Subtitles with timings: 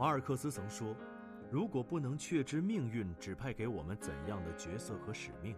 [0.00, 0.96] 马尔克斯曾说
[1.52, 5.54] ：“如果不能确知命运指派给我们怎样的角色和使命，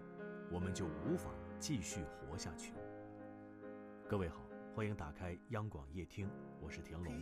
[0.51, 1.31] 我们就无法
[1.61, 2.73] 继续活下去。”
[4.11, 4.45] 各位好，
[4.75, 6.29] 欢迎打开央广夜听，
[6.61, 7.15] 我是田龙。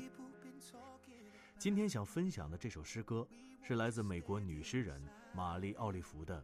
[1.58, 3.28] 今天想分享的这首诗歌
[3.60, 4.98] 是来自美国女诗人
[5.34, 6.42] 玛丽·奥利弗的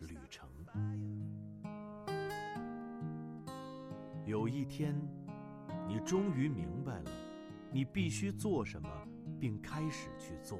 [0.08, 0.50] 《旅程》。
[4.24, 5.00] 有一天，
[5.86, 7.10] 你终于明白了，
[7.70, 8.88] 你必须做什么。
[9.38, 10.58] 并开始去做。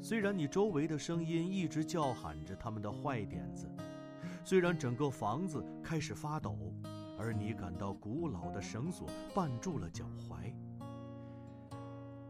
[0.00, 3.68] 虽然你周围的声音一直叫喊着他们的坏点子，
[4.44, 6.72] 虽然整个房子开始发抖，
[7.18, 10.54] 而你感到古老的绳索绊住了脚踝。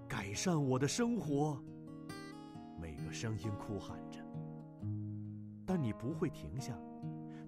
[0.09, 1.63] 改善我的生活，
[2.81, 4.19] 每个声音哭喊着。
[5.67, 6.73] 但你不会停下，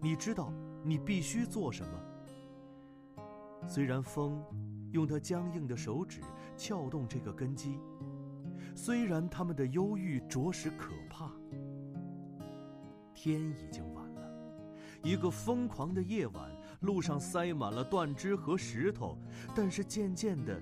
[0.03, 0.53] 你知道
[0.85, 3.25] 你必须做什么。
[3.67, 4.45] 虽然风。
[4.93, 6.21] 用他僵硬的手指
[6.57, 7.79] 撬动这个根基，
[8.75, 11.31] 虽然他们的忧郁着实可怕。
[13.15, 14.33] 天已经晚了，
[15.03, 19.19] 一个疯狂的夜晚，路上塞满了断枝和石头，
[19.55, 20.59] 但是渐渐的，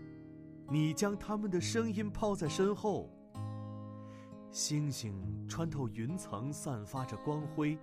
[0.68, 3.08] 你将他们的声音抛在身后。
[4.50, 5.14] 星星
[5.46, 7.78] 穿透云层，散发着光辉，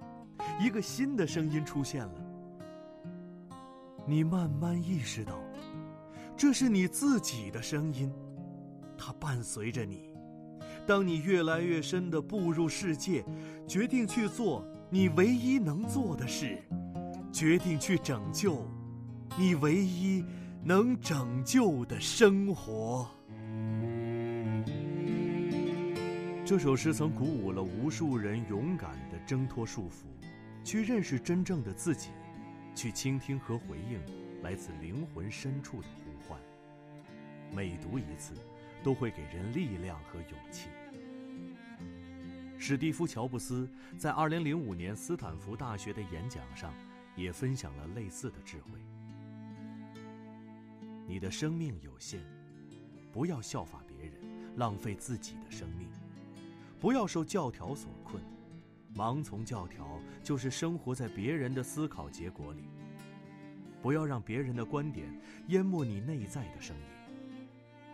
[0.60, 2.22] 一个新的声音出现了。
[4.06, 5.45] 你慢慢意识到。
[6.38, 8.12] 这是你自己的声音，
[8.98, 10.10] 它伴随着你。
[10.86, 13.24] 当你越来越深的步入世界，
[13.66, 16.62] 决定去做你唯一能做的事，
[17.32, 18.70] 决定去拯救
[19.38, 20.24] 你唯一
[20.62, 23.10] 能拯救的生活。
[26.46, 30.04] 这首诗曾鼓舞了无数人勇敢地挣脱束缚，
[30.66, 32.10] 去认识真正的自己，
[32.76, 34.00] 去倾听和回应
[34.44, 36.15] 来自灵魂深处的呼。
[37.56, 38.34] 每读一次，
[38.84, 40.68] 都会给人力量和勇气。
[42.58, 46.74] 史蒂夫·乔布斯在2005年斯坦福大学的演讲上，
[47.16, 48.78] 也分享了类似的智慧。
[51.08, 52.20] 你的生命有限，
[53.14, 55.88] 不要效法别人，浪费自己的生命；
[56.78, 58.22] 不要受教条所困，
[58.94, 62.64] 盲从教条就是生活在别人的思考结果里；
[63.82, 65.08] 不要让别人的观点
[65.48, 66.95] 淹没你内在的声音。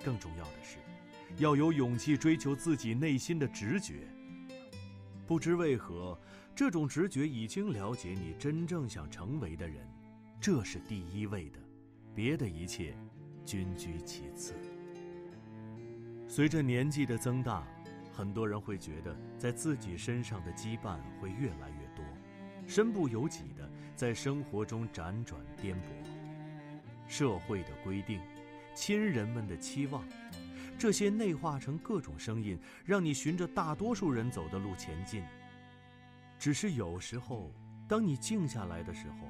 [0.04, 0.78] 更重要的是，
[1.38, 4.08] 要有勇气追求自己内心的直觉。
[5.26, 6.20] 不知为何，
[6.54, 9.88] 这种直觉已经了解你真正想成为的人，
[10.40, 11.60] 这是第一位的，
[12.14, 12.94] 别的一切
[13.46, 14.54] 均居其次。
[16.28, 17.66] 随着年纪的增大，
[18.12, 22.06] 很多人会觉得在自己身上的羁绊会越来越多，
[22.68, 25.82] 身不由己的在生活中辗转颠簸，
[27.08, 28.20] 社会的规定。
[28.74, 30.04] 亲人们的期望，
[30.78, 35.24] 这些内化成各种声音，让你循着大多数人走的路前进。
[36.40, 37.54] 只是有时候，
[37.88, 39.28] 当你静下来的时候，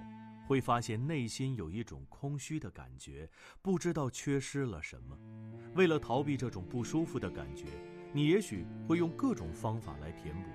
[0.48, 3.30] 会发现内心有一种空虚的感觉，
[3.62, 5.18] 不知道缺失了什么。
[5.76, 7.66] 为了逃避这种不舒服的感觉，
[8.14, 10.50] 你也许会用各种方法来填补，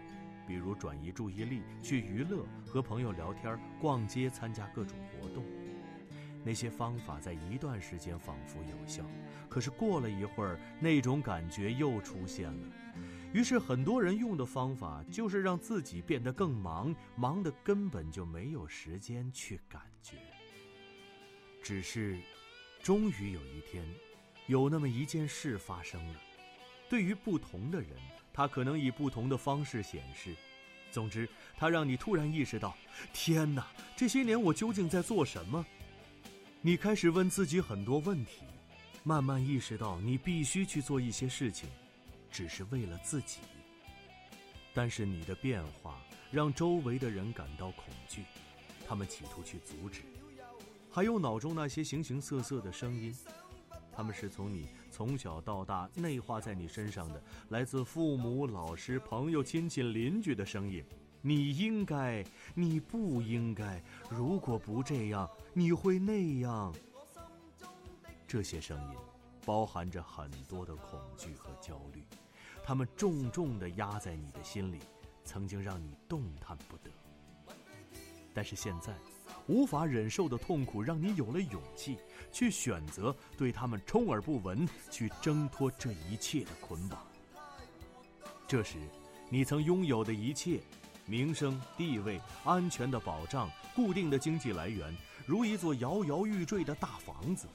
[0.46, 5.44] 比如转移注意力、去娱乐、和朋友聊天、逛街、参加各种活动。
[6.46, 9.04] 那些方法在一段时间仿佛有效，
[9.48, 12.68] 可是过了一会儿，那种感觉又出现了。
[13.32, 20.18] 于是很多人用的方法就是让自己变得更忙，忙的根本就没有时间去感觉。
[21.60, 22.16] 只是，
[22.80, 23.84] 终于有一天，
[24.46, 26.14] 有那么一件事发生了。
[26.88, 27.90] 对于不同的人，
[28.32, 30.32] 它可能以不同的方式显示。
[30.92, 32.76] 总之，它让你突然意识到：
[33.12, 35.66] 天哪，这些年我究竟在做什么？
[36.66, 38.42] 你开始问自己很多问题，
[39.04, 41.68] 慢慢意识到你必须去做一些事情，
[42.28, 43.38] 只是为了自己。
[44.74, 48.24] 但是你的变化让周围的人感到恐惧，
[48.84, 50.00] 他们企图去阻止。
[50.90, 53.14] 还有脑中那些形形色色的声音，
[53.92, 60.84] 他们是从你从小到大内化在你身上的，来自父母、老师、朋友、亲戚、邻居的声音。
[61.26, 62.24] 你应该，
[62.54, 63.82] 你不应该。
[64.08, 66.72] 如果不这样，你会那样。
[68.28, 68.96] 这些声音
[69.44, 72.04] 包含着很多的恐惧和焦虑，
[72.62, 74.78] 它们重重地压在你的心里，
[75.24, 76.90] 曾经让你动弹不得。
[78.32, 78.94] 但是现在，
[79.48, 81.98] 无法忍受的痛苦让你有了勇气，
[82.30, 87.04] 去选择对他们充耳不闻，去挣脱这一切的捆绑。
[88.46, 88.78] 这时，
[89.28, 90.60] 你曾拥有的一切。
[91.06, 94.94] 名声、地位、安全的保障、固定的经济来源，
[95.24, 97.46] 如一座摇摇欲坠的大房子。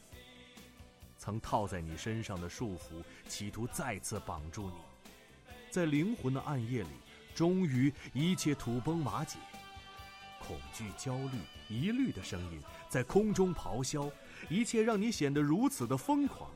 [1.17, 4.75] 曾套在你身上的束缚，企图再次绑住你。
[5.69, 6.89] 在灵魂的暗夜里，
[7.35, 9.37] 终于一切土崩瓦解。
[10.39, 11.37] 恐惧、焦虑、
[11.69, 12.59] 疑虑的声音
[12.89, 14.09] 在空中咆哮，
[14.49, 16.49] 一切让你显得如此的疯狂。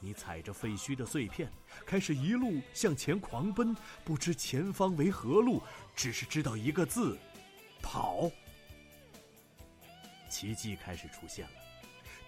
[0.00, 1.50] 你踩着废墟的碎片，
[1.84, 5.62] 开始一路向前狂奔，不知前方为何路，
[5.96, 7.18] 只是知道一个字：
[7.82, 8.30] 跑。
[10.30, 11.52] 奇迹开始出现了，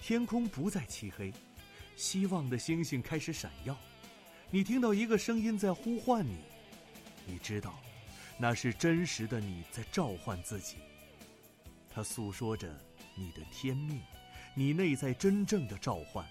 [0.01, 1.33] 天空不再漆黑，
[1.97, 3.77] 希望的星星开始闪耀。
[4.51, 6.39] 你听到一个声音在呼唤你，
[7.25, 7.79] 你知道，
[8.37, 10.77] 那是真实的你在召唤自己。
[11.89, 12.77] 它诉说着
[13.15, 14.01] 你的天命，
[14.55, 16.27] 你内在真正的召唤。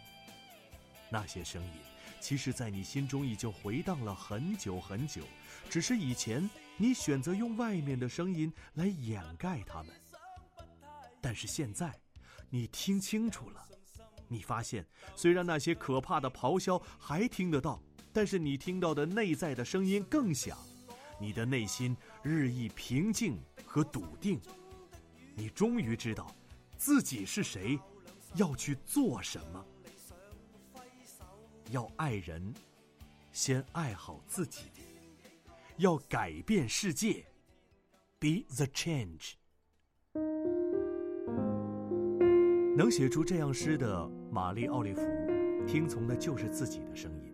[1.09, 1.71] 那些声音，
[2.19, 5.23] 其实，在你心中已经回荡了很久很久，
[5.69, 6.47] 只是以前
[6.77, 9.93] 你选择用外面的声音来掩盖它们。
[11.21, 11.93] 但是现在，
[12.49, 13.67] 你听清楚了，
[14.27, 14.85] 你发现，
[15.15, 17.81] 虽然那些可怕的咆哮还听得到，
[18.13, 20.57] 但是你听到的内在的声音更响，
[21.19, 24.39] 你的内心日益平静和笃定，
[25.35, 26.33] 你终于知道，
[26.77, 27.79] 自己是谁，
[28.35, 29.65] 要去做什么。
[31.71, 32.51] 要爱人，
[33.31, 34.63] 先爱好自己；
[35.77, 37.23] 要改变世界
[38.17, 39.33] ，be the change。
[42.75, 45.01] 能写出这样诗的玛丽·奥利弗，
[45.67, 47.31] 听从的就是自己的声音。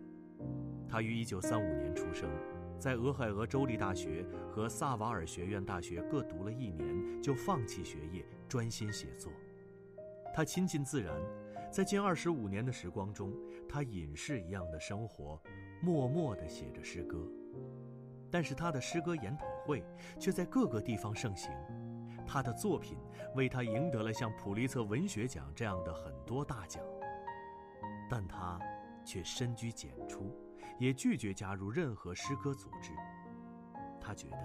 [0.89, 2.29] 她于1935年出生，
[2.77, 9.31] 在俄亥俄州立大学和萨瓦尔学院大学各读了一年，就放弃学业，专心写作。
[10.33, 11.15] 她亲近自然。
[11.75, 13.33] 在近二十五年的时光中，
[13.67, 15.37] 他隐士一样的生活，
[15.81, 17.29] 默默地写着诗歌。
[18.31, 19.83] 但是他的诗歌研讨会
[20.17, 21.51] 却在各个地方盛行，
[22.25, 22.97] 他的作品
[23.35, 26.81] 为他赢得了像普利策文学奖这样的很多大奖。
[28.09, 28.57] 但他
[29.05, 30.33] 却深居简出，
[30.79, 32.93] 也拒绝加入任何诗歌组织。
[33.99, 34.37] 他觉得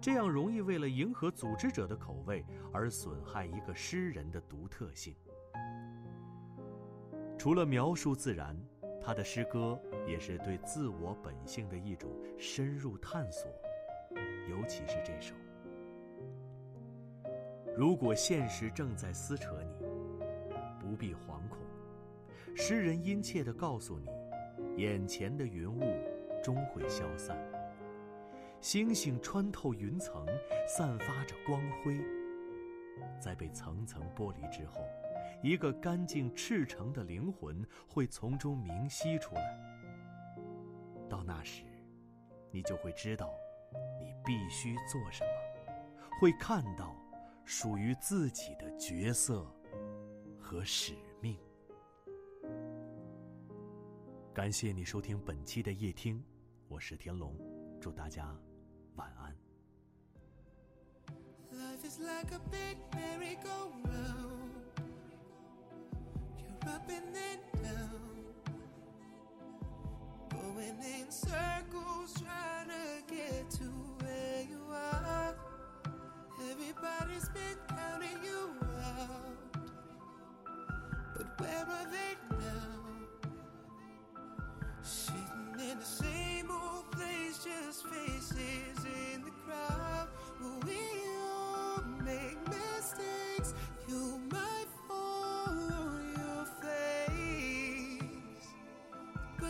[0.00, 5.14] 这样容易为了迎合组织者的口味而损害一个诗人的独特性。
[7.42, 8.56] 除了描述自然，
[9.00, 12.08] 他的诗歌也是对自我本性的一种
[12.38, 13.50] 深入探索，
[14.48, 15.34] 尤其是这首。
[17.76, 19.84] 如果现实正在撕扯你，
[20.78, 21.58] 不必惶恐。
[22.54, 24.06] 诗人殷切地告诉你，
[24.80, 25.82] 眼前的云雾
[26.44, 27.36] 终会消散，
[28.60, 30.24] 星星穿透云层，
[30.68, 31.98] 散发着光辉，
[33.20, 34.80] 在被层层剥离之后。
[35.42, 39.42] 一个干净赤诚的灵魂会从中明晰出来。
[41.08, 41.64] 到那时，
[42.50, 43.28] 你就会知道，
[44.00, 45.72] 你必须做什么，
[46.20, 46.96] 会看到
[47.44, 49.44] 属于自己的角色
[50.38, 51.36] 和使命。
[54.32, 56.24] 感谢你收听本期的夜听，
[56.68, 57.36] 我是田龙，
[57.80, 58.34] 祝大家
[58.94, 59.36] 晚安。
[66.66, 68.54] Up and then down,
[70.30, 73.64] going in circles, trying to get to
[74.00, 75.34] where you are.
[76.50, 77.58] Everybody's been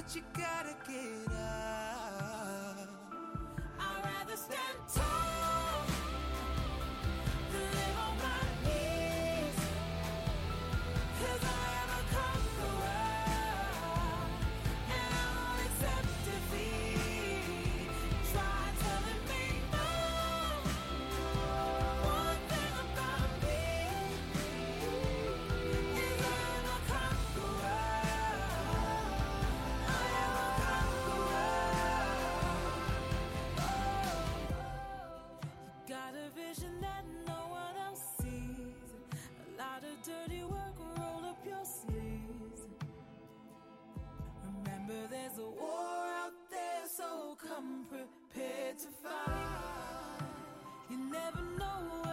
[0.02, 1.22] what you gotta give.
[36.52, 38.88] vision that no one else sees.
[39.12, 42.66] A lot of dirty work, roll up your sleeves.
[44.64, 50.26] Remember, there's a war out there, so come prepared to fight.
[50.90, 52.12] You never know